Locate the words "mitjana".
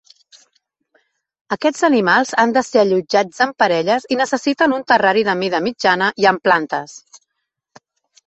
5.69-6.07